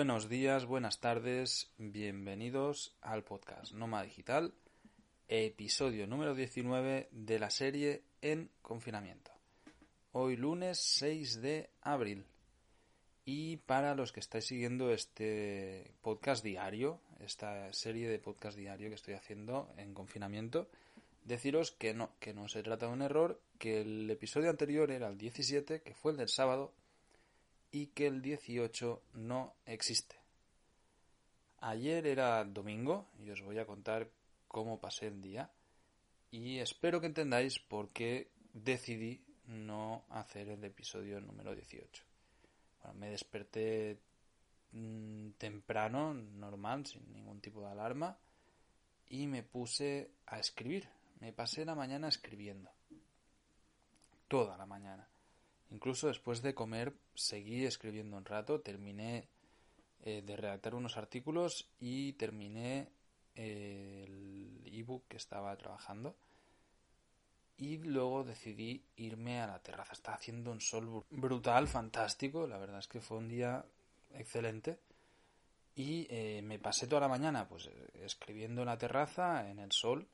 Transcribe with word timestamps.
Buenos 0.00 0.30
días, 0.30 0.64
buenas 0.64 0.98
tardes, 0.98 1.70
bienvenidos 1.76 2.96
al 3.02 3.22
podcast 3.22 3.74
Noma 3.74 4.02
Digital, 4.02 4.54
episodio 5.28 6.06
número 6.06 6.34
19 6.34 7.08
de 7.10 7.38
la 7.38 7.50
serie 7.50 8.04
En 8.22 8.50
confinamiento. 8.62 9.30
Hoy 10.12 10.36
lunes 10.36 10.80
6 10.80 11.42
de 11.42 11.68
abril. 11.82 12.24
Y 13.26 13.58
para 13.58 13.94
los 13.94 14.10
que 14.10 14.20
estáis 14.20 14.46
siguiendo 14.46 14.90
este 14.90 15.92
podcast 16.00 16.42
diario, 16.42 17.02
esta 17.18 17.70
serie 17.74 18.08
de 18.08 18.18
podcast 18.18 18.56
diario 18.56 18.88
que 18.88 18.94
estoy 18.94 19.12
haciendo 19.12 19.68
en 19.76 19.92
confinamiento, 19.92 20.70
deciros 21.24 21.72
que 21.72 21.92
no, 21.92 22.12
que 22.20 22.32
no 22.32 22.48
se 22.48 22.62
trata 22.62 22.86
de 22.86 22.92
un 22.94 23.02
error, 23.02 23.38
que 23.58 23.82
el 23.82 24.10
episodio 24.10 24.48
anterior 24.48 24.90
era 24.92 25.08
el 25.08 25.18
17, 25.18 25.82
que 25.82 25.94
fue 25.94 26.12
el 26.12 26.16
del 26.16 26.30
sábado, 26.30 26.72
y 27.70 27.88
que 27.88 28.06
el 28.06 28.22
18 28.22 29.02
no 29.14 29.54
existe. 29.66 30.16
Ayer 31.58 32.06
era 32.06 32.44
domingo 32.44 33.08
y 33.18 33.30
os 33.30 33.42
voy 33.42 33.58
a 33.58 33.66
contar 33.66 34.10
cómo 34.48 34.80
pasé 34.80 35.08
el 35.08 35.20
día 35.20 35.50
y 36.30 36.58
espero 36.58 37.00
que 37.00 37.06
entendáis 37.06 37.58
por 37.58 37.90
qué 37.90 38.30
decidí 38.52 39.22
no 39.46 40.04
hacer 40.10 40.48
el 40.48 40.64
episodio 40.64 41.20
número 41.20 41.54
18. 41.54 42.04
Bueno, 42.82 42.98
me 42.98 43.10
desperté 43.10 43.98
mm, 44.72 45.30
temprano, 45.32 46.14
normal, 46.14 46.86
sin 46.86 47.12
ningún 47.12 47.40
tipo 47.40 47.60
de 47.60 47.68
alarma 47.68 48.16
y 49.08 49.26
me 49.26 49.42
puse 49.42 50.12
a 50.26 50.38
escribir. 50.38 50.88
Me 51.20 51.32
pasé 51.32 51.64
la 51.64 51.74
mañana 51.74 52.08
escribiendo. 52.08 52.70
Toda 54.28 54.56
la 54.56 54.64
mañana. 54.64 55.06
Incluso 55.70 56.08
después 56.08 56.42
de 56.42 56.54
comer 56.54 56.92
seguí 57.14 57.64
escribiendo 57.64 58.16
un 58.16 58.24
rato, 58.24 58.60
terminé 58.60 59.28
eh, 60.02 60.22
de 60.24 60.36
redactar 60.36 60.74
unos 60.74 60.96
artículos 60.96 61.68
y 61.78 62.14
terminé 62.14 62.88
eh, 63.36 64.04
el 64.06 64.62
ebook 64.74 65.04
que 65.08 65.16
estaba 65.16 65.56
trabajando. 65.56 66.16
Y 67.56 67.76
luego 67.78 68.24
decidí 68.24 68.82
irme 68.96 69.40
a 69.40 69.46
la 69.46 69.58
terraza. 69.58 69.92
Estaba 69.92 70.16
haciendo 70.16 70.50
un 70.50 70.60
sol 70.60 71.04
brutal, 71.10 71.68
fantástico. 71.68 72.46
La 72.46 72.56
verdad 72.56 72.78
es 72.78 72.88
que 72.88 73.00
fue 73.00 73.18
un 73.18 73.28
día 73.28 73.64
excelente. 74.14 74.78
Y 75.76 76.06
eh, 76.08 76.40
me 76.42 76.58
pasé 76.58 76.86
toda 76.86 77.02
la 77.02 77.08
mañana 77.08 77.46
pues 77.46 77.68
escribiendo 78.02 78.62
en 78.62 78.68
la 78.68 78.78
terraza, 78.78 79.48
en 79.50 79.58
el 79.58 79.70
sol. 79.72 80.08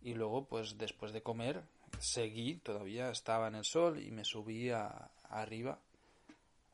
Y 0.00 0.14
luego, 0.14 0.46
pues 0.46 0.78
después 0.78 1.12
de 1.12 1.22
comer, 1.22 1.62
seguí, 1.98 2.56
todavía 2.56 3.10
estaba 3.10 3.48
en 3.48 3.56
el 3.56 3.64
sol 3.64 3.98
y 3.98 4.10
me 4.10 4.24
subí 4.24 4.70
arriba 4.70 5.78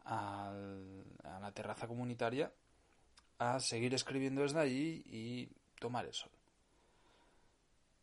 a 0.05 0.53
la 1.41 1.53
terraza 1.53 1.89
comunitaria 1.89 2.53
a 3.39 3.61
seguir 3.61 3.95
escribiendo 3.95 4.43
desde 4.43 4.61
allí 4.61 5.03
y 5.07 5.49
tomar 5.79 6.07
el 6.07 6.15
sol. 6.15 6.31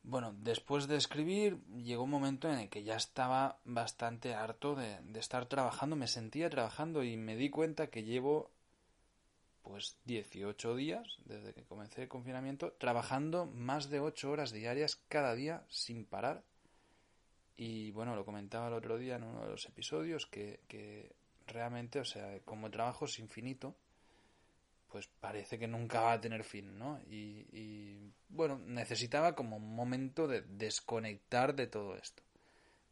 Bueno, 0.03 0.35
después 0.39 0.88
de 0.88 0.97
escribir 0.97 1.63
llegó 1.77 2.03
un 2.03 2.09
momento 2.09 2.49
en 2.49 2.59
el 2.59 2.69
que 2.69 2.83
ya 2.83 2.97
estaba 2.97 3.57
bastante 3.63 4.33
harto 4.33 4.75
de, 4.75 4.99
de 5.01 5.19
estar 5.19 5.45
trabajando, 5.45 5.95
me 5.95 6.07
sentía 6.07 6.49
trabajando 6.49 7.03
y 7.03 7.15
me 7.15 7.38
di 7.38 7.49
cuenta 7.49 7.88
que 7.88 8.03
llevo 8.03 8.51
pues 9.61 9.95
18 10.03 10.75
días 10.75 11.07
desde 11.23 11.53
que 11.53 11.63
comencé 11.63 12.01
el 12.03 12.09
confinamiento 12.09 12.73
trabajando 12.73 13.45
más 13.45 13.89
de 13.89 14.01
8 14.01 14.29
horas 14.29 14.51
diarias 14.51 14.97
cada 15.07 15.33
día 15.35 15.63
sin 15.69 16.03
parar 16.03 16.43
y 17.55 17.91
bueno, 17.91 18.15
lo 18.15 18.25
comentaba 18.25 18.67
el 18.67 18.73
otro 18.73 18.97
día 18.97 19.15
en 19.15 19.23
uno 19.23 19.43
de 19.43 19.51
los 19.51 19.65
episodios 19.65 20.25
que, 20.25 20.61
que 20.67 21.15
realmente, 21.47 21.99
o 21.99 22.05
sea, 22.05 22.39
como 22.45 22.67
el 22.67 22.73
trabajo 22.73 23.05
es 23.05 23.19
infinito, 23.19 23.75
pues 24.93 25.07
parece 25.19 25.57
que 25.57 25.67
nunca 25.67 26.01
va 26.01 26.13
a 26.13 26.21
tener 26.21 26.43
fin, 26.43 26.77
¿no? 26.77 26.99
Y, 27.07 27.47
y, 27.51 28.13
bueno, 28.29 28.59
necesitaba 28.59 29.33
como 29.33 29.57
un 29.57 29.75
momento 29.75 30.27
de 30.27 30.41
desconectar 30.41 31.55
de 31.55 31.67
todo 31.67 31.95
esto, 31.95 32.21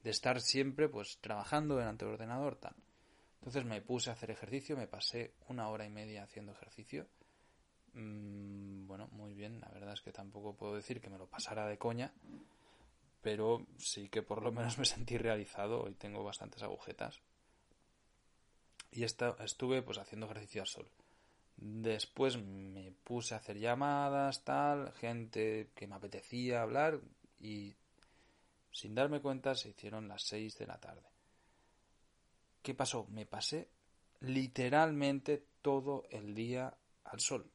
de 0.04 0.10
estar 0.10 0.42
siempre 0.42 0.90
pues 0.90 1.20
trabajando 1.22 1.78
delante 1.78 2.06
del 2.06 2.16
ordenador, 2.16 2.56
tal. 2.56 2.76
Entonces 3.36 3.66
me 3.66 3.82
puse 3.82 4.10
a 4.10 4.14
hacer 4.14 4.32
ejercicio, 4.32 4.78
me 4.78 4.88
pasé 4.88 5.34
una 5.48 5.68
hora 5.70 5.86
y 5.86 5.90
media 5.90 6.24
haciendo 6.24 6.52
ejercicio. 6.52 7.08
Mm, 7.94 8.88
bueno, 8.88 9.08
muy 9.12 9.34
bien, 9.34 9.60
la 9.60 9.70
verdad 9.70 9.94
es 9.94 10.02
que 10.02 10.12
tampoco 10.12 10.56
puedo 10.56 10.76
decir 10.76 11.02
que 11.02 11.10
me 11.10 11.18
lo 11.18 11.28
pasara 11.28 11.68
de 11.68 11.78
coña, 11.78 12.14
pero 13.22 13.66
sí 13.78 14.10
que 14.10 14.22
por 14.22 14.42
lo 14.42 14.52
menos 14.52 14.78
me 14.78 14.86
sentí 14.86 15.18
realizado. 15.18 15.84
Hoy 15.84 15.94
tengo 15.94 16.24
bastantes 16.24 16.64
agujetas. 16.64 17.20
Y 18.92 19.04
esta, 19.04 19.36
estuve 19.44 19.82
pues 19.82 19.98
haciendo 19.98 20.26
ejercicio 20.26 20.62
al 20.62 20.68
sol. 20.68 20.90
Después 21.56 22.38
me 22.38 22.92
puse 23.04 23.36
a 23.36 23.38
hacer 23.38 23.60
llamadas, 23.60 24.44
tal, 24.44 24.92
gente 24.94 25.70
que 25.76 25.88
me 25.88 25.96
apetecía 25.96 26.62
hablar 26.62 27.00
y 27.40 27.76
sin 28.72 28.96
darme 28.96 29.22
cuenta 29.22 29.54
se 29.56 29.70
hicieron 29.70 30.08
las 30.08 30.24
6 30.24 30.58
de 30.58 30.68
la 30.68 30.80
tarde. 30.80 31.08
¿Qué 32.62 32.74
pasó? 32.74 33.06
Me 33.10 33.26
pasé 33.26 33.70
literalmente 34.22 35.46
todo 35.62 36.04
el 36.10 36.34
día 36.34 36.76
al 37.04 37.20
sol, 37.20 37.52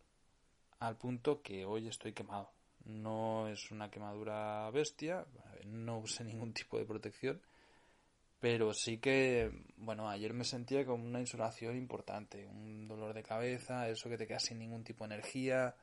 al 0.79 0.97
punto 0.97 1.43
que 1.43 1.65
hoy 1.65 1.89
estoy 1.89 2.13
quemado. 2.13 2.56
No 2.87 3.49
es 3.49 3.71
una 3.71 3.91
quemadura 3.91 4.71
bestia, 4.71 5.27
no 5.65 5.99
usé 5.99 6.25
ningún 6.25 6.53
tipo 6.53 6.79
de 6.79 6.85
protección, 6.85 7.41
pero 8.41 8.73
sí 8.75 8.99
que, 8.99 9.51
bueno, 9.77 10.09
ayer 10.09 10.33
me 10.33 10.45
sentía 10.45 10.85
con 10.85 11.01
una 11.01 11.21
insolación 11.21 11.77
importante, 11.77 12.47
un 12.47 12.87
dolor 12.87 13.15
de 13.15 13.23
cabeza, 13.23 13.89
eso 13.89 14.09
que 14.09 14.19
te 14.19 14.27
quedas 14.27 14.45
sin 14.45 14.59
ningún 14.59 14.85
tipo 14.85 15.07
de 15.07 15.15
energía. 15.15 15.75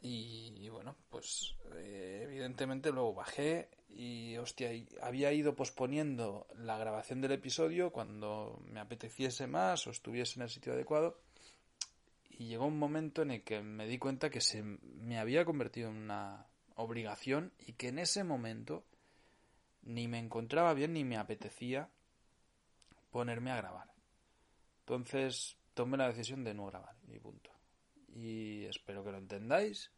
Y, 0.00 0.68
bueno, 0.68 0.96
pues 1.08 1.54
eh, 1.76 2.22
evidentemente 2.24 2.90
luego 2.90 3.14
bajé 3.14 3.68
y, 3.90 4.36
hostia, 4.38 4.70
había 5.00 5.32
ido 5.32 5.54
posponiendo 5.54 6.48
la 6.56 6.76
grabación 6.78 7.20
del 7.20 7.32
episodio 7.32 7.92
cuando 7.92 8.60
me 8.66 8.80
apeteciese 8.80 9.46
más 9.46 9.86
o 9.86 9.90
estuviese 9.90 10.40
en 10.40 10.42
el 10.42 10.50
sitio 10.50 10.72
adecuado 10.72 11.20
y 12.42 12.46
llegó 12.46 12.66
un 12.66 12.78
momento 12.78 13.22
en 13.22 13.30
el 13.30 13.44
que 13.44 13.62
me 13.62 13.86
di 13.86 13.98
cuenta 13.98 14.28
que 14.28 14.40
se 14.40 14.64
me 14.64 15.16
había 15.20 15.44
convertido 15.44 15.90
en 15.90 15.96
una 15.96 16.48
obligación 16.74 17.52
y 17.60 17.74
que 17.74 17.86
en 17.86 18.00
ese 18.00 18.24
momento 18.24 18.84
ni 19.82 20.08
me 20.08 20.18
encontraba 20.18 20.74
bien 20.74 20.92
ni 20.92 21.04
me 21.04 21.18
apetecía 21.18 21.88
ponerme 23.12 23.52
a 23.52 23.58
grabar. 23.58 23.92
Entonces 24.80 25.56
tomé 25.74 25.96
la 25.96 26.08
decisión 26.08 26.42
de 26.42 26.52
no 26.52 26.66
grabar 26.66 26.96
y 27.06 27.20
punto. 27.20 27.50
Y 28.12 28.64
espero 28.64 29.04
que 29.04 29.12
lo 29.12 29.18
entendáis. 29.18 29.92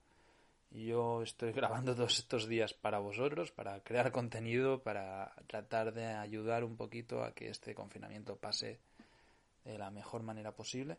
Yo 0.71 1.23
estoy 1.23 1.53
grabando 1.55 1.95
todos 1.95 2.19
estos 2.19 2.47
días 2.47 2.75
para 2.75 2.99
vosotros, 2.99 3.53
para 3.53 3.83
crear 3.83 4.13
contenido, 4.13 4.83
para 4.83 5.35
tratar 5.47 5.95
de 5.95 6.09
ayudar 6.09 6.63
un 6.63 6.77
poquito 6.77 7.25
a 7.25 7.33
que 7.33 7.49
este 7.49 7.75
confinamiento 7.75 8.37
pase 8.37 8.81
de 9.65 9.79
la 9.79 9.91
mejor 9.91 10.23
manera 10.23 10.53
posible 10.53 10.99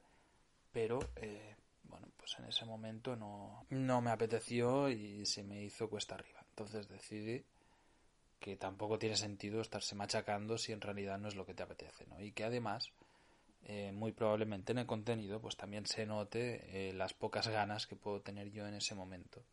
pero 0.76 1.00
eh, 1.16 1.56
bueno, 1.84 2.10
pues 2.18 2.36
en 2.38 2.44
ese 2.48 2.66
momento 2.66 3.16
no, 3.16 3.66
no 3.70 4.02
me 4.02 4.12
apeteció 4.12 4.90
y 4.90 5.26
se 5.26 5.42
me 5.42 5.64
hizo 5.64 5.90
cuesta 5.90 6.16
arriba. 6.16 6.44
Entonces 6.50 6.90
decidí 6.90 7.46
que 8.42 8.58
tampoco 8.58 9.00
tiene 9.00 9.16
sentido 9.16 9.62
estarse 9.62 9.96
machacando 9.96 10.58
si 10.58 10.74
en 10.74 10.82
realidad 10.82 11.18
no 11.18 11.30
es 11.30 11.36
lo 11.36 11.46
que 11.46 11.54
te 11.54 11.64
apetece, 11.64 12.06
¿no? 12.08 12.20
Y 12.20 12.34
que 12.34 12.44
además, 12.44 12.92
eh, 13.64 13.94
muy 13.94 14.12
probablemente 14.12 14.74
en 14.74 14.80
el 14.80 14.86
contenido, 14.86 15.40
pues 15.40 15.56
también 15.56 15.86
se 15.86 16.06
note 16.06 16.90
eh, 16.90 16.92
las 16.92 17.14
pocas 17.14 17.48
ganas 17.48 17.88
que 17.88 17.96
puedo 17.96 18.20
tener 18.20 18.52
yo 18.52 18.68
en 18.68 18.74
ese 18.74 18.96
momento 18.96 19.46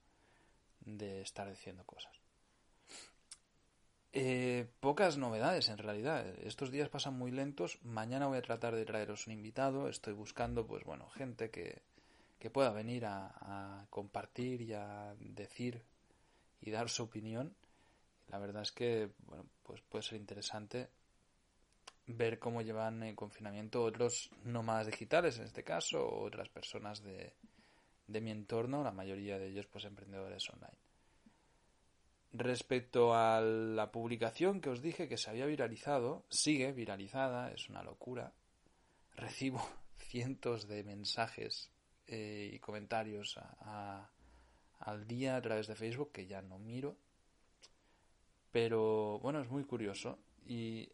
de 0.80 1.20
estar 1.20 1.48
diciendo 1.48 1.84
cosas. 1.84 2.21
Eh, 4.14 4.66
pocas 4.80 5.16
novedades 5.16 5.70
en 5.70 5.78
realidad. 5.78 6.26
Estos 6.40 6.70
días 6.70 6.90
pasan 6.90 7.14
muy 7.16 7.30
lentos. 7.30 7.78
Mañana 7.82 8.26
voy 8.26 8.38
a 8.38 8.42
tratar 8.42 8.74
de 8.74 8.84
traeros 8.84 9.26
un 9.26 9.32
invitado. 9.32 9.88
Estoy 9.88 10.12
buscando, 10.12 10.66
pues 10.66 10.84
bueno, 10.84 11.08
gente 11.10 11.50
que, 11.50 11.82
que 12.38 12.50
pueda 12.50 12.70
venir 12.70 13.06
a, 13.06 13.86
compartir 13.88 14.60
y 14.62 14.74
a 14.74 15.14
decir 15.18 15.82
y 16.60 16.70
dar 16.70 16.90
su 16.90 17.04
opinión. 17.04 17.54
La 18.28 18.38
verdad 18.38 18.62
es 18.62 18.72
que 18.72 19.10
bueno, 19.20 19.46
pues 19.62 19.80
puede 19.82 20.02
ser 20.02 20.18
interesante 20.18 20.88
ver 22.06 22.38
cómo 22.38 22.60
llevan 22.60 23.02
el 23.02 23.14
confinamiento 23.14 23.82
otros 23.82 24.30
nómadas 24.44 24.88
digitales, 24.88 25.38
en 25.38 25.44
este 25.44 25.64
caso, 25.64 26.04
o 26.04 26.24
otras 26.24 26.48
personas 26.48 27.02
de, 27.02 27.32
de 28.08 28.20
mi 28.20 28.30
entorno, 28.30 28.82
la 28.82 28.92
mayoría 28.92 29.38
de 29.38 29.48
ellos 29.48 29.66
pues 29.66 29.84
emprendedores 29.84 30.48
online. 30.50 30.81
Respecto 32.34 33.14
a 33.14 33.42
la 33.42 33.92
publicación 33.92 34.62
que 34.62 34.70
os 34.70 34.80
dije 34.80 35.06
que 35.06 35.18
se 35.18 35.28
había 35.28 35.44
viralizado, 35.44 36.24
sigue 36.30 36.72
viralizada, 36.72 37.52
es 37.52 37.68
una 37.68 37.82
locura. 37.82 38.32
Recibo 39.14 39.62
cientos 39.98 40.66
de 40.66 40.82
mensajes 40.82 41.70
eh, 42.06 42.50
y 42.54 42.58
comentarios 42.58 43.38
al 44.78 45.06
día 45.06 45.36
a 45.36 45.42
través 45.42 45.66
de 45.66 45.76
Facebook 45.76 46.10
que 46.10 46.26
ya 46.26 46.40
no 46.40 46.58
miro. 46.58 46.96
Pero 48.50 49.18
bueno, 49.18 49.42
es 49.42 49.50
muy 49.50 49.64
curioso. 49.64 50.18
Y 50.46 50.90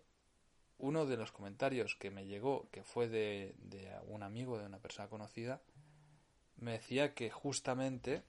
uno 0.79 1.07
de 1.07 1.17
los 1.17 1.31
comentarios 1.31 1.95
que 1.95 2.11
me 2.11 2.27
llegó, 2.27 2.69
que 2.73 2.83
fue 2.83 3.09
de, 3.09 3.55
de 3.59 3.97
un 4.09 4.25
amigo, 4.25 4.59
de 4.59 4.67
una 4.67 4.81
persona 4.81 5.09
conocida, 5.09 5.63
me 6.57 6.73
decía 6.73 7.15
que 7.15 7.31
justamente 7.31 8.25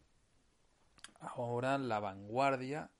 ahora 1.19 1.79
la 1.79 1.99
vanguardia 1.99 2.91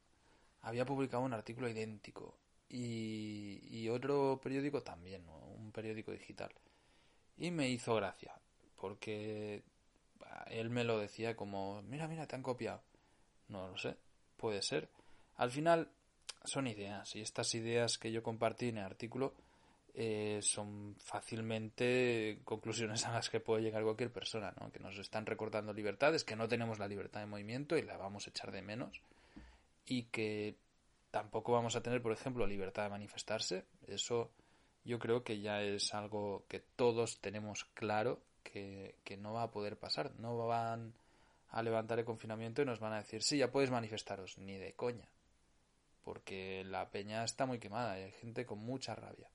había 0.62 0.86
publicado 0.86 1.24
un 1.24 1.34
artículo 1.34 1.70
idéntico 1.70 2.38
y, 2.70 3.90
otro 3.90 4.40
periódico 4.42 4.84
también, 4.84 5.24
un 5.28 5.72
periódico 5.72 6.12
digital. 6.12 6.52
Y 7.38 7.52
me 7.52 7.70
hizo 7.70 7.96
gracia, 7.96 8.34
porque 8.76 9.64
él 10.48 10.70
me 10.70 10.84
lo 10.84 11.00
decía 11.00 11.36
como, 11.36 11.82
mira, 11.84 12.08
mira, 12.08 12.28
te 12.28 12.36
han 12.36 12.44
copiado. 12.44 12.82
No 13.48 13.68
lo 13.68 13.78
sé, 13.78 13.96
puede 14.38 14.62
ser. 14.62 14.90
Al 15.38 15.50
final 15.50 15.90
son 16.44 16.68
ideas 16.68 17.16
y 17.16 17.22
estas 17.22 17.54
ideas 17.56 17.98
que 17.98 18.12
yo 18.12 18.22
compartí 18.22 18.70
en 18.70 18.78
el 18.78 18.86
artículo 18.86 19.34
eh, 19.96 20.40
son 20.42 20.96
fácilmente 21.00 22.40
conclusiones 22.46 23.06
a 23.06 23.12
las 23.12 23.30
que 23.30 23.40
puede 23.40 23.64
llegar 23.64 23.84
cualquier 23.84 24.12
persona, 24.12 24.54
¿no? 24.60 24.72
que 24.72 24.80
nos 24.80 24.98
están 24.98 25.26
recortando 25.26 25.74
libertades, 25.74 26.24
que 26.24 26.36
no 26.36 26.48
tenemos 26.48 26.78
la 26.78 26.88
libertad 26.88 27.22
de 27.22 27.26
movimiento 27.26 27.78
y 27.78 27.82
la 27.82 27.98
vamos 27.98 28.28
a 28.28 28.30
echar 28.30 28.52
de 28.52 28.62
menos 28.62 29.02
y 29.89 30.03
que 30.03 30.56
tampoco 31.09 31.51
vamos 31.51 31.75
a 31.75 31.81
tener, 31.81 32.01
por 32.01 32.13
ejemplo, 32.13 32.45
libertad 32.45 32.83
de 32.83 32.89
manifestarse. 32.89 33.65
Eso 33.88 34.31
yo 34.86 35.00
creo 35.00 35.24
que 35.24 35.41
ya 35.41 35.62
es 35.63 35.94
algo 35.94 36.45
que 36.47 36.59
todos 36.59 37.19
tenemos 37.19 37.65
claro 37.74 38.21
que, 38.44 38.95
no 39.19 39.33
va 39.33 39.44
a 39.44 39.51
poder 39.51 39.77
pasar. 39.77 40.12
No 40.19 40.38
van 40.47 40.94
a 41.50 41.63
levantar 41.63 41.97
el 41.97 42.06
confinamiento 42.06 42.62
y 42.62 42.65
nos 42.65 42.80
van 42.80 42.94
a 42.94 42.97
decir, 42.97 43.24
sí, 43.24 43.39
ya 43.39 43.51
puedes 43.51 43.71
manifestaros, 43.71 44.38
ni 44.38 44.57
de 44.57 44.74
coña. 44.74 45.09
Porque 46.03 46.63
la 46.63 46.89
peña 46.91 47.24
está 47.24 47.47
muy 47.47 47.57
quemada 47.57 48.00
y 48.00 48.03
hay 48.03 48.12
gente 48.12 48.45
con 48.45 48.59
mucha 48.59 48.94
rabia. 48.94 49.30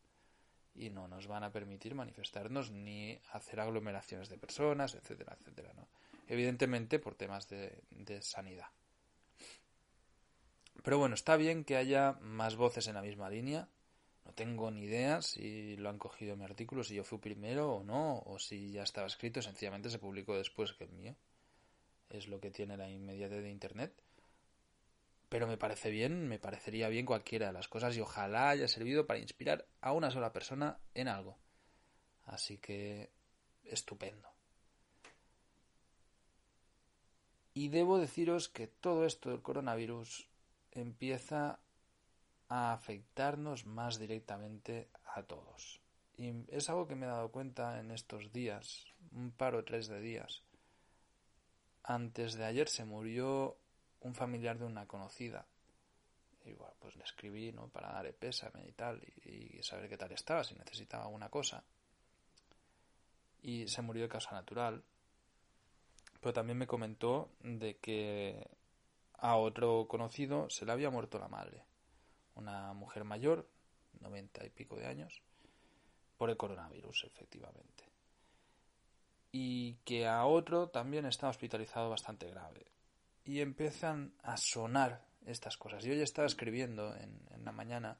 Y 0.76 0.90
no 0.90 1.08
nos 1.08 1.26
van 1.26 1.42
a 1.42 1.52
permitir 1.52 1.96
manifestarnos 1.96 2.70
ni 2.70 3.18
hacer 3.32 3.60
aglomeraciones 3.60 4.28
de 4.28 4.38
personas, 4.38 4.94
etcétera, 4.94 5.36
etcétera. 5.38 5.72
¿no? 5.74 5.88
Evidentemente 6.28 7.00
por 7.00 7.16
temas 7.16 7.48
de 7.48 8.22
sanidad. 8.22 8.68
Pero 10.82 10.99
bueno, 10.99 11.15
está 11.15 11.37
bien 11.37 11.65
que 11.65 11.76
haya 11.76 12.12
más 12.21 12.56
voces 12.56 12.87
en 12.88 12.94
la 12.94 13.03
misma 13.03 13.31
línea. 13.31 13.69
No 14.25 14.32
tengo 14.32 14.71
ni 14.71 14.85
idea 14.85 15.23
si 15.23 15.76
lo 15.76 15.91
han 15.91 15.99
cogido 15.99 16.32
en 16.32 16.38
mi 16.38 16.44
artículo, 16.44 16.82
si 16.82 16.94
yo 16.94 17.05
fui 17.05 17.19
primero 17.19 17.76
o 17.76 17.85
no, 17.85 18.23
o 18.26 18.38
si 18.38 18.73
ya 18.73 18.82
estaba 18.82 19.06
escrito, 19.06 19.43
sencillamente 19.43 19.91
se 19.91 19.99
publicó 19.99 20.37
después 20.37 20.73
que 20.73 20.85
el 20.85 20.93
mío. 20.93 21.15
Es 22.11 22.29
lo 22.29 22.41
que 22.41 22.50
tiene 22.50 22.76
la 22.76 22.91
inmediatez 22.91 23.43
de 23.43 23.50
Internet. 23.50 23.93
Pero 25.29 25.47
me 25.47 25.56
parece 25.56 25.91
bien, 25.91 26.29
me 26.29 26.38
parecería 26.38 26.88
bien 26.88 27.06
cualquiera 27.06 27.49
de 27.49 27.53
las 27.53 27.69
cosas 27.69 27.97
y 27.97 28.00
ojalá 28.00 28.50
haya 28.50 28.69
servido 28.69 29.06
para 29.06 29.19
inspirar 29.19 29.67
a 29.81 29.93
una 29.93 30.11
sola 30.11 30.32
persona 30.32 30.79
en 30.94 31.09
algo. 31.09 31.37
Así 32.25 32.59
que 32.59 33.11
estupendo. 33.65 34.29
Y 37.53 37.69
debo 37.69 37.99
deciros 37.99 38.49
que 38.49 38.67
todo 38.67 39.05
esto 39.06 39.31
del 39.31 39.43
coronavirus 39.43 40.29
empieza 40.75 41.61
a 42.49 42.73
afectarnos 42.73 43.67
más 43.67 43.99
directamente 43.99 44.88
a 45.15 45.23
todos. 45.23 45.81
Y 46.17 46.32
es 46.49 46.69
algo 46.69 46.87
que 46.87 46.94
me 46.94 47.06
he 47.06 47.09
dado 47.09 47.31
cuenta 47.31 47.81
en 47.81 47.91
estos 47.91 48.32
días, 48.32 48.87
un 49.12 49.32
par 49.32 49.55
o 49.55 49.65
tres 49.65 49.88
de 49.88 50.00
días. 50.00 50.43
Antes 51.82 52.35
de 52.35 52.44
ayer 52.44 52.69
se 52.69 52.85
murió 52.85 53.56
un 54.00 54.15
familiar 54.15 54.59
de 54.59 54.67
una 54.67 54.87
conocida. 54.87 55.47
Y 56.44 56.53
bueno, 56.53 56.75
pues 56.79 56.94
le 56.97 57.05
escribí, 57.05 57.53
¿no? 57.53 57.69
Para 57.69 57.93
darle 57.93 58.12
pésame 58.12 58.69
y 58.69 58.73
tal, 58.73 59.03
y, 59.25 59.59
y 59.59 59.62
saber 59.62 59.88
qué 59.88 59.97
tal 59.97 60.12
estaba, 60.12 60.44
si 60.44 60.55
necesitaba 60.55 61.05
alguna 61.05 61.31
cosa. 61.31 61.65
Y 63.43 63.67
se 63.67 63.82
murió 63.82 64.03
de 64.03 64.09
causa 64.09 64.32
natural. 64.32 64.85
Pero 66.21 66.32
también 66.32 66.59
me 66.59 66.67
comentó 66.67 67.31
de 67.41 67.76
que 67.79 68.47
a 69.25 69.37
otro 69.37 69.88
conocido 69.88 70.50
se 70.50 70.67
le 70.67 70.73
había 70.73 70.91
muerto 70.91 71.19
la 71.19 71.29
madre, 71.29 71.65
una 72.35 72.75
mujer 72.75 73.05
mayor, 73.05 73.49
noventa 74.00 74.44
y 74.44 74.50
pico 74.50 74.76
de 74.76 74.85
años, 74.85 75.23
por 76.19 76.29
el 76.29 76.37
coronavirus, 76.37 77.05
efectivamente. 77.05 77.85
Y 79.32 79.76
que 79.76 80.06
a 80.06 80.26
otro 80.26 80.69
también 80.69 81.06
está 81.06 81.31
hospitalizado 81.31 81.88
bastante 81.88 82.29
grave. 82.29 82.67
Y 83.25 83.41
empiezan 83.41 84.12
a 84.23 84.37
sonar 84.37 85.06
estas 85.25 85.56
cosas. 85.56 85.82
Yo 85.85 85.94
ya 85.94 86.05
estaba 86.05 86.26
escribiendo 86.26 86.94
en, 86.94 87.19
en 87.31 87.47
la 87.47 87.53
mañana, 87.53 87.99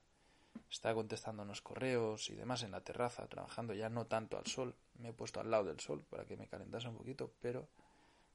estaba 0.71 0.97
contestando 0.97 1.43
unos 1.43 1.63
correos 1.63 2.29
y 2.29 2.35
demás 2.35 2.65
en 2.65 2.73
la 2.73 2.83
terraza, 2.83 3.27
trabajando 3.29 3.73
ya 3.73 3.89
no 3.89 4.07
tanto 4.07 4.37
al 4.37 4.47
sol. 4.47 4.77
Me 4.99 5.09
he 5.09 5.13
puesto 5.15 5.41
al 5.41 5.51
lado 5.51 5.65
del 5.65 5.81
sol 5.81 6.05
para 6.05 6.27
que 6.27 6.37
me 6.37 6.49
calentase 6.49 6.87
un 6.87 6.99
poquito, 6.99 7.33
pero 7.41 7.71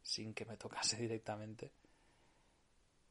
sin 0.01 0.33
que 0.33 0.45
me 0.45 0.57
tocase 0.57 0.97
directamente 0.99 1.71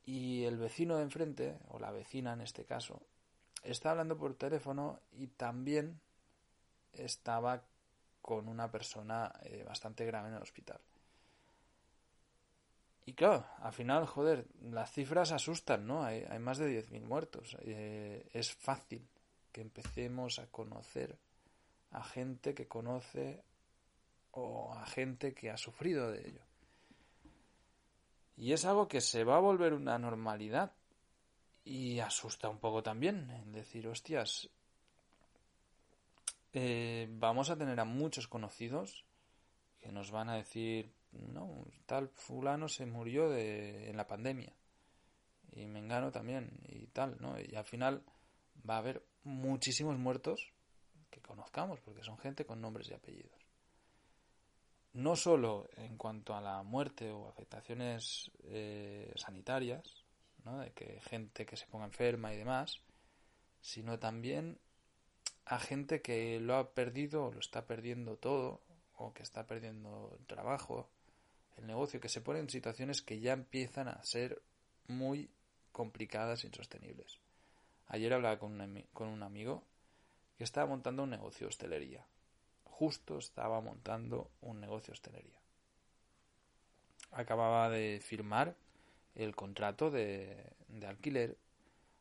y 0.08 0.46
el 0.46 0.56
vecino 0.56 0.96
de 0.96 1.02
enfrente, 1.02 1.58
o 1.68 1.78
la 1.78 1.90
vecina 1.90 2.32
en 2.32 2.40
este 2.40 2.64
caso, 2.64 3.02
está 3.62 3.90
hablando 3.90 4.16
por 4.16 4.34
teléfono 4.36 5.00
y 5.12 5.26
también 5.26 6.00
estaba 6.94 7.62
con 8.22 8.48
una 8.48 8.70
persona 8.70 9.30
eh, 9.42 9.64
bastante 9.68 10.06
grave 10.06 10.28
en 10.28 10.36
el 10.36 10.42
hospital. 10.42 10.80
Y 13.04 13.12
claro, 13.12 13.44
al 13.58 13.74
final, 13.74 14.06
joder, 14.06 14.46
las 14.62 14.90
cifras 14.90 15.30
asustan, 15.30 15.86
¿no? 15.86 16.02
Hay, 16.02 16.26
más 16.38 16.56
de 16.56 16.82
10.000 16.82 17.02
muertos. 17.02 17.58
Eh, 17.60 18.26
es 18.32 18.54
fácil 18.54 19.06
que 19.52 19.60
empecemos 19.60 20.38
a 20.38 20.46
conocer 20.46 21.18
a 21.90 22.02
gente 22.02 22.54
que 22.54 22.66
conoce 22.66 23.42
o 24.30 24.72
a 24.72 24.86
gente 24.86 25.34
que 25.34 25.50
ha 25.50 25.58
sufrido 25.58 26.10
de 26.10 26.26
ello. 26.26 26.47
Y 28.38 28.52
es 28.52 28.64
algo 28.64 28.86
que 28.86 29.00
se 29.00 29.24
va 29.24 29.36
a 29.36 29.40
volver 29.40 29.72
una 29.72 29.98
normalidad. 29.98 30.72
Y 31.64 31.98
asusta 31.98 32.48
un 32.48 32.58
poco 32.58 32.82
también. 32.82 33.30
En 33.30 33.52
decir, 33.52 33.88
hostias, 33.88 34.48
eh, 36.52 37.08
vamos 37.10 37.50
a 37.50 37.56
tener 37.56 37.78
a 37.80 37.84
muchos 37.84 38.28
conocidos 38.28 39.04
que 39.80 39.90
nos 39.90 40.12
van 40.12 40.28
a 40.28 40.36
decir, 40.36 40.92
no, 41.12 41.66
tal 41.86 42.08
fulano 42.08 42.68
se 42.68 42.86
murió 42.86 43.28
de, 43.28 43.90
en 43.90 43.96
la 43.96 44.06
pandemia. 44.06 44.52
Y 45.52 45.66
Mengano 45.66 46.12
también, 46.12 46.60
y 46.68 46.86
tal, 46.86 47.16
¿no? 47.20 47.40
Y 47.40 47.56
al 47.56 47.64
final 47.64 48.04
va 48.68 48.76
a 48.76 48.78
haber 48.78 49.04
muchísimos 49.24 49.98
muertos 49.98 50.52
que 51.10 51.20
conozcamos, 51.20 51.80
porque 51.80 52.04
son 52.04 52.18
gente 52.18 52.44
con 52.44 52.60
nombres 52.60 52.88
y 52.90 52.94
apellidos 52.94 53.47
no 54.92 55.16
solo 55.16 55.68
en 55.76 55.96
cuanto 55.96 56.34
a 56.34 56.40
la 56.40 56.62
muerte 56.62 57.10
o 57.10 57.28
afectaciones 57.28 58.30
eh, 58.44 59.12
sanitarias, 59.16 60.04
¿no? 60.44 60.58
de 60.58 60.72
que 60.72 61.00
gente 61.00 61.46
que 61.46 61.56
se 61.56 61.66
ponga 61.66 61.84
enferma 61.84 62.32
y 62.32 62.36
demás, 62.36 62.80
sino 63.60 63.98
también 63.98 64.58
a 65.44 65.58
gente 65.58 66.02
que 66.02 66.40
lo 66.40 66.56
ha 66.56 66.74
perdido 66.74 67.26
o 67.26 67.32
lo 67.32 67.40
está 67.40 67.66
perdiendo 67.66 68.16
todo, 68.16 68.60
o 68.96 69.12
que 69.12 69.22
está 69.22 69.46
perdiendo 69.46 70.16
el 70.18 70.26
trabajo, 70.26 70.90
el 71.56 71.66
negocio, 71.66 72.00
que 72.00 72.08
se 72.08 72.20
pone 72.20 72.40
en 72.40 72.50
situaciones 72.50 73.02
que 73.02 73.20
ya 73.20 73.32
empiezan 73.32 73.88
a 73.88 74.02
ser 74.04 74.42
muy 74.88 75.30
complicadas 75.72 76.42
e 76.42 76.48
insostenibles. 76.48 77.20
Ayer 77.86 78.12
hablaba 78.12 78.38
con 78.38 78.60
un, 78.60 78.84
con 78.92 79.08
un 79.08 79.22
amigo 79.22 79.64
que 80.36 80.44
estaba 80.44 80.66
montando 80.66 81.04
un 81.04 81.10
negocio 81.10 81.46
de 81.46 81.48
hostelería 81.48 82.06
justo 82.78 83.18
estaba 83.18 83.60
montando 83.60 84.30
un 84.42 84.60
negocio 84.60 84.92
hostelería. 84.92 85.40
Acababa 87.10 87.68
de 87.70 88.00
firmar 88.00 88.54
el 89.16 89.34
contrato 89.34 89.90
de, 89.90 90.52
alquiler, 90.86 91.36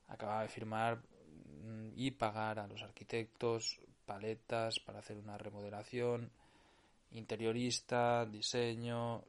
acababa 0.08 0.44
de 0.44 0.50
firmar 0.50 0.98
mm, 0.98 1.94
y 1.96 2.12
pagar 2.12 2.60
a 2.60 2.68
los 2.68 2.84
arquitectos 2.84 3.80
paletas 4.06 4.80
para 4.80 5.00
hacer 5.00 5.18
una 5.18 5.38
remodelación, 5.40 6.30
interiorista, 7.12 8.28
diseño, 8.28 9.24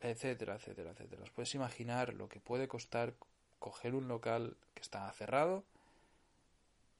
etcétera, 0.00 0.54
etcétera, 0.54 0.92
etcétera. 0.92 1.22
Os 1.22 1.30
puedes 1.30 1.54
imaginar 1.54 2.14
lo 2.14 2.30
que 2.30 2.40
puede 2.40 2.66
costar 2.66 3.12
coger 3.58 3.94
un 3.94 4.08
local 4.08 4.56
que 4.74 4.80
está 4.80 5.10
cerrado, 5.12 5.64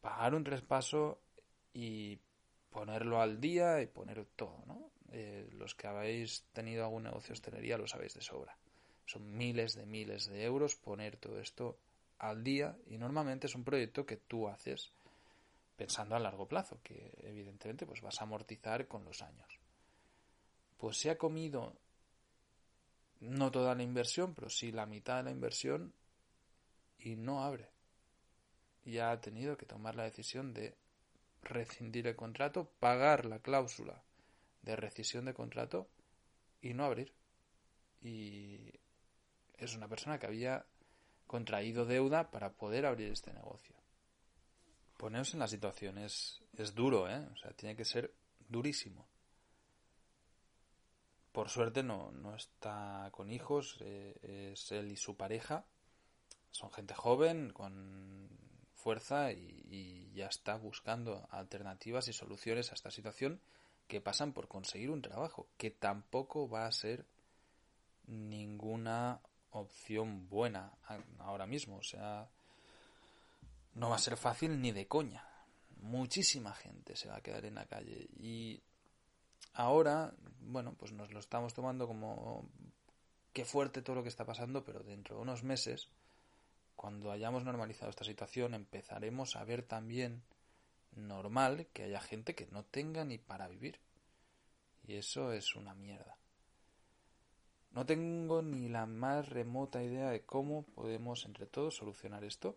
pagar 0.03 0.35
un 0.35 0.45
traspaso 0.45 1.19
y 1.73 2.19
ponerlo 2.71 3.21
al 3.21 3.41
día 3.41 3.81
y 3.81 3.87
poner 3.87 4.25
todo, 4.37 4.63
¿no? 4.67 4.91
Eh, 5.11 5.49
los 5.53 5.75
que 5.75 5.87
habéis 5.87 6.45
tenido 6.53 6.85
algún 6.85 7.05
negocio 7.05 7.29
de 7.29 7.33
hostelería 7.35 7.79
lo 7.79 7.87
sabéis 7.87 8.15
de 8.15 8.21
sobra. 8.21 8.57
Son 9.07 9.37
miles 9.37 9.75
de 9.75 9.87
miles 9.87 10.27
de 10.27 10.45
euros 10.45 10.77
poner 10.77 11.17
todo 11.17 11.41
esto 11.41 11.79
al 12.19 12.45
día 12.45 12.77
y 12.87 12.99
normalmente 12.99 13.47
es 13.47 13.55
un 13.55 13.65
proyecto 13.65 14.05
que 14.05 14.17
tú 14.17 14.49
haces 14.49 14.93
pensando 15.77 16.17
a 16.17 16.19
largo 16.19 16.47
plazo, 16.47 16.81
que 16.83 17.13
evidentemente 17.23 17.87
pues 17.87 18.03
vas 18.03 18.21
a 18.21 18.25
amortizar 18.25 18.87
con 18.87 19.05
los 19.05 19.23
años. 19.23 19.49
Pues 20.77 20.99
se 20.99 21.11
ha 21.11 21.17
comido 21.17 21.75
no 23.21 23.51
toda 23.51 23.75
la 23.75 23.83
inversión, 23.83 24.35
pero 24.35 24.51
sí 24.51 24.73
la 24.73 24.87
mitad 24.87 25.19
de 25.19 25.23
la 25.25 25.31
inversión 25.31 25.95
y 26.99 27.17
no 27.17 27.43
abre. 27.43 27.71
Y 28.85 28.99
ha 28.99 29.21
tenido 29.21 29.57
que 29.57 29.67
tomar 29.67 29.95
la 29.95 30.05
decisión 30.05 30.53
de 30.53 30.77
rescindir 31.43 32.07
el 32.07 32.17
contrato, 32.17 32.71
pagar 32.79 33.25
la 33.25 33.41
cláusula 33.41 34.03
de 34.63 34.77
rescisión 34.77 35.25
de 35.25 35.35
contrato 35.35 35.89
y 36.61 36.75
no 36.75 36.85
abrir. 36.85 37.13
Y 38.01 38.73
es 39.57 39.75
una 39.75 39.89
persona 39.89 40.19
que 40.19 40.27
había 40.27 40.67
contraído 41.27 41.85
deuda 41.85 42.31
para 42.31 42.53
poder 42.53 42.87
abrir 42.87 43.13
este 43.13 43.33
negocio. 43.33 43.77
Poneros 44.97 45.33
en 45.35 45.41
la 45.41 45.49
situación, 45.49 45.99
es, 45.99 46.43
es 46.57 46.75
duro, 46.75 47.09
¿eh? 47.09 47.27
O 47.33 47.37
sea, 47.37 47.53
tiene 47.53 47.77
que 47.77 47.85
ser 47.85 48.13
durísimo. 48.49 49.07
Por 51.33 51.51
suerte 51.51 51.83
no, 51.83 52.11
no 52.11 52.35
está 52.35 53.11
con 53.13 53.31
hijos, 53.31 53.77
eh, 53.81 54.51
es 54.53 54.73
él 54.73 54.91
y 54.91 54.97
su 54.97 55.17
pareja. 55.17 55.67
Son 56.51 56.73
gente 56.73 56.95
joven, 56.95 57.51
con 57.53 58.29
fuerza 58.79 59.33
y, 59.33 60.11
ya 60.15 60.27
está 60.27 60.57
buscando 60.57 61.29
alternativas 61.31 62.09
y 62.09 62.13
soluciones 62.13 62.71
a 62.71 62.75
esta 62.75 62.91
situación 62.91 63.41
que 63.87 64.01
pasan 64.01 64.33
por 64.33 64.49
conseguir 64.49 64.91
un 64.91 65.01
trabajo, 65.01 65.47
que 65.57 65.71
tampoco 65.71 66.49
va 66.49 66.67
a 66.67 66.73
ser 66.73 67.07
ninguna 68.09 69.21
opción 69.51 70.29
buena 70.29 70.73
ahora 71.21 71.47
mismo. 71.47 71.77
O 71.77 71.83
sea, 71.85 72.29
no 73.75 73.91
va 73.91 73.97
a 73.97 74.01
ser 74.01 74.17
fácil 74.17 74.61
ni 74.61 74.73
de 74.73 74.89
coña. 74.89 75.25
Muchísima 75.81 76.53
gente 76.53 76.97
se 76.97 77.09
va 77.09 77.17
a 77.17 77.21
quedar 77.21 77.45
en 77.45 77.55
la 77.55 77.67
calle. 77.67 78.09
Y 78.19 78.61
ahora, 79.55 80.13
bueno, 80.41 80.75
pues 80.75 80.91
nos 80.91 81.13
lo 81.13 81.21
estamos 81.21 81.55
tomando 81.55 81.87
como 81.87 82.49
qué 83.33 83.45
fuerte 83.45 83.83
todo 83.83 83.97
lo 83.97 84.03
que 84.03 84.09
está 84.09 84.25
pasando, 84.25 84.65
pero 84.65 84.81
dentro 84.81 85.17
de 85.17 85.23
unos 85.23 85.45
meses, 85.45 85.89
cuando 86.79 87.11
hayamos 87.11 87.43
normalizado 87.43 87.91
esta 87.91 88.05
situación, 88.05 88.55
empezaremos 88.55 89.35
a 89.35 89.43
ver 89.43 89.65
también 89.65 90.23
normal 90.95 91.67
que 91.73 91.83
haya 91.83 92.01
gente 92.01 92.37
que 92.37 92.47
no 92.53 92.63
tenga 92.63 93.05
ni 93.05 93.19
para 93.19 93.49
vivir. 93.49 93.81
Y 94.87 94.95
eso 94.95 95.33
es 95.33 95.57
una 95.57 95.75
mierda. 95.75 96.17
No 97.73 97.85
tengo 97.85 98.43
ni 98.43 98.69
la 98.69 98.87
más 98.87 99.29
remota 99.29 99.83
idea 99.83 100.11
de 100.11 100.23
cómo 100.25 100.63
podemos 100.63 101.25
entre 101.25 101.47
todos 101.47 101.75
solucionar 101.75 102.23
esto, 102.23 102.57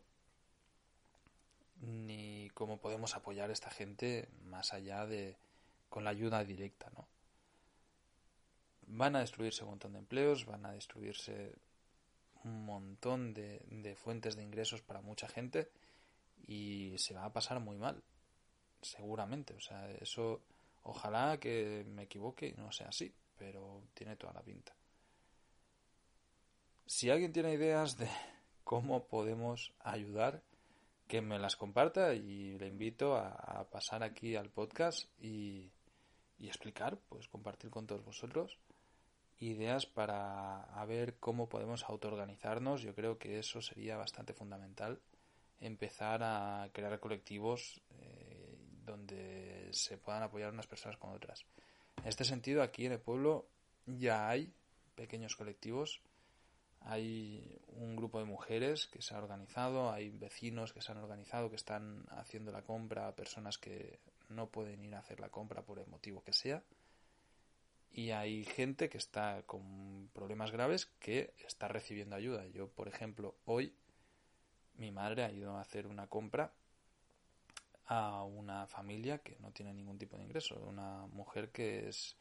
ni 1.82 2.52
cómo 2.54 2.78
podemos 2.78 3.16
apoyar 3.16 3.50
a 3.50 3.54
esta 3.54 3.72
gente 3.72 4.30
más 4.46 4.72
allá 4.72 5.08
de 5.08 5.36
con 5.90 6.04
la 6.04 6.12
ayuda 6.12 6.44
directa, 6.44 6.92
¿no? 6.96 7.08
Van 8.86 9.16
a 9.16 9.22
destruirse 9.22 9.64
un 9.64 9.72
montón 9.72 9.94
de 9.94 10.00
empleos, 10.00 10.46
van 10.46 10.64
a 10.68 10.74
destruirse 10.74 11.56
un 12.44 12.66
montón 12.66 13.34
de, 13.34 13.96
fuentes 13.96 14.36
de 14.36 14.44
ingresos 14.44 14.82
para 14.82 15.02
mucha 15.02 15.28
gente 15.28 15.70
y 16.48 16.98
se 16.98 17.14
va 17.14 17.26
a 17.26 17.34
pasar 17.34 17.60
muy 17.60 17.78
mal, 17.78 18.04
seguramente. 18.82 19.54
O 19.54 19.60
sea, 19.60 19.90
eso 19.92 20.42
ojalá 20.84 21.40
que 21.40 21.86
me 21.88 22.04
equivoque 22.04 22.48
y 22.48 22.54
no 22.54 22.72
sea 22.72 22.90
así, 22.90 23.14
pero 23.38 23.84
tiene 23.94 24.16
toda 24.16 24.34
la 24.34 24.42
pinta. 24.42 24.74
Si 26.86 27.10
alguien 27.10 27.32
tiene 27.32 27.54
ideas 27.54 27.98
de 27.98 28.10
cómo 28.64 29.06
podemos 29.08 29.74
ayudar, 29.80 30.44
que 31.12 31.22
me 31.22 31.40
las 31.40 31.58
comparta 31.58 32.14
y 32.14 32.58
le 32.58 32.68
invito 32.68 33.18
a, 33.18 33.68
pasar 33.70 34.02
aquí 34.02 34.38
al 34.38 34.50
podcast 34.50 35.10
y, 35.22 35.70
explicar, 36.40 36.98
pues 37.10 37.28
compartir 37.28 37.70
con 37.70 37.86
todos 37.86 38.06
vosotros 38.06 38.58
ideas 39.42 39.86
para 39.86 40.66
ver 40.88 41.18
cómo 41.20 41.50
podemos 41.50 41.84
autoorganizarnos. 41.84 42.82
Yo 42.82 42.96
creo 42.96 43.18
que 43.18 43.40
eso 43.40 43.62
sería 43.62 43.98
bastante 43.98 44.34
fundamental, 44.34 45.02
empezar 45.60 46.22
a 46.24 46.70
crear 46.74 47.00
colectivos 47.00 47.82
eh, 48.00 48.58
donde 48.86 49.70
se 49.72 49.98
puedan 49.98 50.24
apoyar 50.24 50.54
unas 50.54 50.68
personas 50.68 50.98
con 50.98 51.12
otras. 51.12 51.46
En 51.98 52.08
este 52.08 52.24
sentido, 52.24 52.64
aquí 52.64 52.86
en 52.86 52.94
el 52.94 53.00
pueblo 53.00 53.48
ya 53.86 54.30
hay 54.30 54.54
pequeños 54.96 55.36
colectivos 55.36 56.02
hay 56.84 57.60
un 57.78 57.96
grupo 57.96 58.20
de 58.20 58.26
mujeres 58.26 58.88
que 58.88 59.02
se 59.02 59.14
ha 59.14 59.20
organizado, 59.20 59.92
hay 59.92 60.10
vecinos 60.10 60.74
que 60.74 60.82
se 60.82 60.92
han 60.92 60.98
organizado, 60.98 61.50
que 61.50 61.56
están 61.56 62.06
haciendo 62.10 62.52
la 62.52 62.64
compra 62.64 63.08
a 63.08 63.16
personas 63.16 63.58
que 63.58 64.00
no 64.30 64.50
pueden 64.50 64.84
ir 64.84 64.96
a 64.96 65.00
hacer 65.00 65.20
la 65.20 65.30
compra 65.30 65.62
por 65.62 65.80
el 65.80 65.88
motivo 65.88 66.24
que 66.24 66.34
sea. 66.34 66.64
Y 67.94 68.12
hay 68.12 68.46
gente 68.46 68.90
que 68.90 68.98
está 68.98 69.44
con 69.44 70.10
problemas 70.14 70.52
graves 70.52 70.86
que 71.00 71.34
está 71.46 71.68
recibiendo 71.68 72.16
ayuda. 72.16 72.48
Yo, 72.48 72.70
por 72.70 72.88
ejemplo, 72.88 73.36
hoy 73.46 73.74
mi 74.76 74.92
madre 74.92 75.24
ha 75.24 75.32
ido 75.32 75.58
a 75.58 75.62
hacer 75.62 75.88
una 75.88 76.08
compra 76.08 76.54
a 77.86 78.24
una 78.24 78.68
familia 78.68 79.18
que 79.18 79.38
no 79.40 79.52
tiene 79.52 79.74
ningún 79.74 79.98
tipo 79.98 80.18
de 80.18 80.24
ingreso, 80.24 80.56
una 80.66 81.08
mujer 81.08 81.52
que 81.52 81.90
es 81.90 82.16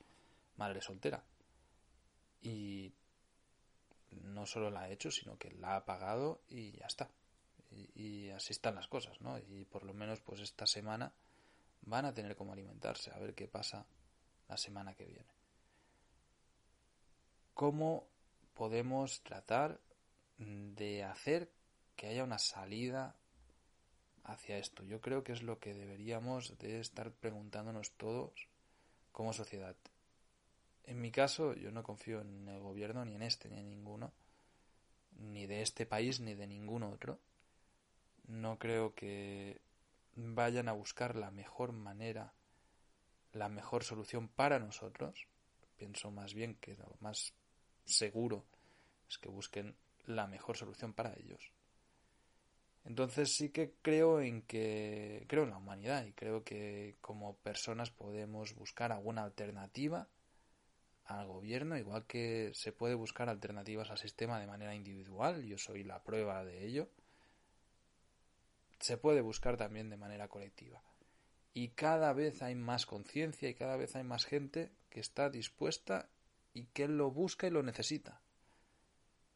madre 0.56 0.80
soltera. 0.82 1.22
Y 2.42 2.92
no 4.10 4.46
solo 4.46 4.70
la 4.70 4.82
ha 4.82 4.90
hecho, 4.90 5.10
sino 5.10 5.38
que 5.38 5.52
la 5.52 5.76
ha 5.76 5.84
pagado 5.84 6.40
y 6.48 6.72
ya 6.72 6.86
está. 6.86 7.08
Y, 7.94 8.30
así 8.30 8.52
están 8.52 8.74
las 8.74 8.88
cosas, 8.88 9.20
¿no? 9.20 9.38
Y 9.38 9.64
por 9.64 9.84
lo 9.84 9.94
menos 9.94 10.20
pues 10.20 10.40
esta 10.40 10.66
semana 10.66 11.12
van 11.82 12.04
a 12.04 12.12
tener 12.12 12.34
como 12.34 12.52
alimentarse, 12.52 13.12
a 13.12 13.18
ver 13.18 13.34
qué 13.34 13.46
pasa 13.46 13.86
la 14.48 14.56
semana 14.56 14.94
que 14.94 15.04
viene. 15.04 15.39
¿Cómo 17.60 18.08
podemos 18.54 19.22
tratar 19.22 19.82
de 20.38 21.04
hacer 21.04 21.52
que 21.94 22.06
haya 22.06 22.24
una 22.24 22.38
salida 22.38 23.18
hacia 24.24 24.56
esto? 24.56 24.82
Yo 24.82 25.02
creo 25.02 25.22
que 25.22 25.32
es 25.32 25.42
lo 25.42 25.58
que 25.58 25.74
deberíamos 25.74 26.56
de 26.56 26.80
estar 26.80 27.12
preguntándonos 27.12 27.92
todos 27.98 28.48
como 29.12 29.34
sociedad. 29.34 29.76
En 30.84 31.02
mi 31.02 31.10
caso, 31.10 31.52
yo 31.52 31.70
no 31.70 31.82
confío 31.82 32.22
en 32.22 32.48
el 32.48 32.60
gobierno, 32.60 33.04
ni 33.04 33.16
en 33.16 33.20
este, 33.20 33.50
ni 33.50 33.58
en 33.58 33.68
ninguno, 33.68 34.14
ni 35.18 35.46
de 35.46 35.60
este 35.60 35.84
país, 35.84 36.18
ni 36.18 36.32
de 36.32 36.46
ningún 36.46 36.82
otro. 36.82 37.20
No 38.26 38.58
creo 38.58 38.94
que 38.94 39.60
vayan 40.14 40.70
a 40.70 40.72
buscar 40.72 41.14
la 41.14 41.30
mejor 41.30 41.72
manera, 41.72 42.32
la 43.34 43.50
mejor 43.50 43.84
solución 43.84 44.28
para 44.28 44.58
nosotros. 44.58 45.26
Pienso 45.76 46.10
más 46.10 46.32
bien 46.32 46.54
que 46.54 46.74
lo 46.74 46.96
más 47.00 47.34
seguro 47.90 48.44
es 49.08 49.18
que 49.18 49.28
busquen 49.28 49.74
la 50.06 50.26
mejor 50.26 50.56
solución 50.56 50.92
para 50.92 51.14
ellos. 51.14 51.52
Entonces 52.84 53.34
sí 53.34 53.50
que 53.50 53.74
creo 53.82 54.20
en 54.20 54.42
que 54.42 55.24
creo 55.28 55.44
en 55.44 55.50
la 55.50 55.58
humanidad 55.58 56.04
y 56.06 56.12
creo 56.12 56.44
que 56.44 56.96
como 57.00 57.36
personas 57.36 57.90
podemos 57.90 58.54
buscar 58.54 58.90
alguna 58.92 59.22
alternativa 59.22 60.08
al 61.04 61.26
gobierno, 61.26 61.76
igual 61.76 62.06
que 62.06 62.52
se 62.54 62.72
puede 62.72 62.94
buscar 62.94 63.28
alternativas 63.28 63.90
al 63.90 63.98
sistema 63.98 64.40
de 64.40 64.46
manera 64.46 64.74
individual, 64.74 65.44
yo 65.44 65.58
soy 65.58 65.82
la 65.82 66.02
prueba 66.02 66.44
de 66.44 66.64
ello, 66.64 66.88
se 68.78 68.96
puede 68.96 69.20
buscar 69.20 69.56
también 69.56 69.90
de 69.90 69.96
manera 69.96 70.28
colectiva. 70.28 70.82
Y 71.52 71.70
cada 71.70 72.12
vez 72.12 72.42
hay 72.42 72.54
más 72.54 72.86
conciencia 72.86 73.48
y 73.48 73.54
cada 73.54 73.76
vez 73.76 73.96
hay 73.96 74.04
más 74.04 74.24
gente 74.24 74.70
que 74.88 75.00
está 75.00 75.28
dispuesta 75.30 76.08
y 76.52 76.66
que 76.66 76.88
lo 76.88 77.10
busca 77.10 77.46
y 77.46 77.50
lo 77.50 77.62
necesita. 77.62 78.20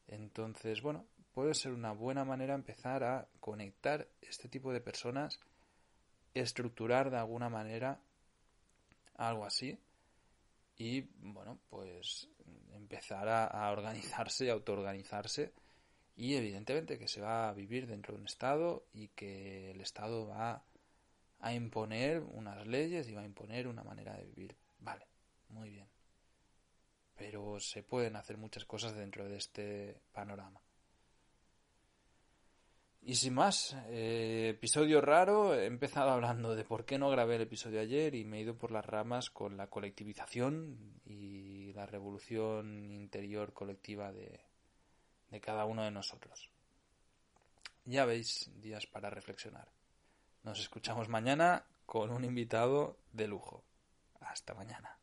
Entonces, 0.07 0.83
bueno, 0.83 1.07
puede 1.33 1.55
ser 1.55 1.73
una 1.73 1.93
buena 1.93 2.25
manera 2.25 2.55
empezar 2.55 3.05
a 3.05 3.29
conectar 3.41 4.09
este 4.21 4.49
tipo 4.49 4.73
de 4.73 4.81
personas, 4.81 5.41
estructurar 6.35 7.11
de 7.11 7.19
alguna 7.19 7.49
manera 7.49 8.01
algo 9.17 9.45
así, 9.45 9.79
y 10.77 11.03
bueno, 11.19 11.59
pues 11.71 12.29
empezar 12.73 13.29
a, 13.29 13.71
organizarse 13.71 14.47
y 14.47 14.49
autoorganizarse 14.49 15.53
y 16.17 16.35
evidentemente 16.35 16.99
que 16.99 17.09
se 17.09 17.21
va 17.21 17.49
a 17.49 17.55
vivir 17.55 17.87
dentro 17.87 18.15
de 18.15 18.21
un 18.21 18.27
Estado 18.27 18.87
y 18.93 19.09
que 19.09 19.71
el 19.71 19.81
Estado 19.81 20.27
va 20.27 20.65
a 21.41 21.55
imponer 21.55 22.23
unas 22.23 22.67
leyes 22.67 23.09
y 23.09 23.15
va 23.15 23.23
a 23.23 23.27
imponer 23.27 23.69
una 23.69 23.83
manera 23.85 24.17
de 24.17 24.25
vivir. 24.25 24.57
Vale, 24.79 25.07
muy 25.49 25.71
bien. 25.71 25.94
Pero 27.17 27.61
se 27.61 27.83
pueden 27.83 28.17
hacer 28.17 28.37
muchas 28.37 28.65
cosas 28.65 28.95
dentro 28.95 29.29
de 29.29 29.37
este 29.37 30.01
panorama. 30.13 30.61
Y 33.07 33.17
sin 33.17 33.35
más, 33.35 33.77
eh, 33.89 34.53
episodio 34.57 35.03
raro, 35.03 35.55
he 35.55 35.67
empezado 35.67 36.11
hablando 36.11 36.55
de 36.55 36.65
por 36.65 36.87
qué 36.87 36.99
no 36.99 37.11
grabé 37.11 37.37
el 37.37 37.43
episodio 37.43 37.81
ayer 37.81 38.15
y 38.15 38.25
me 38.25 38.39
he 38.39 38.41
ido 38.41 38.57
por 38.57 38.71
las 38.71 38.87
ramas 38.87 39.29
con 39.29 39.59
la 39.59 39.67
colectivización 39.67 41.01
y 41.05 41.75
la 41.75 41.85
revolución 41.85 42.91
interior 42.91 43.53
colectiva 43.53 44.11
de, 44.11 44.41
de 45.31 45.41
cada 45.41 45.67
uno 45.67 45.85
de 45.85 45.91
nosotros. 45.91 46.49
Ya 47.85 48.07
veis, 48.07 48.51
días 48.63 48.87
para 48.87 49.11
reflexionar. 49.11 49.69
Nos 50.43 50.59
escuchamos 50.61 51.11
mañana 51.11 51.67
con 51.85 52.11
un 52.11 52.25
invitado 52.25 52.97
de 53.13 53.29
lujo. 53.29 53.65
Hasta 54.21 54.55
mañana. 54.55 54.99